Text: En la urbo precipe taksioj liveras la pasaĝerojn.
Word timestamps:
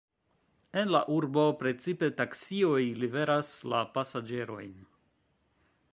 En 0.83 0.87
la 0.95 1.01
urbo 1.15 1.43
precipe 1.59 2.09
taksioj 2.21 2.79
liveras 3.03 3.53
la 3.75 3.85
pasaĝerojn. 3.99 4.73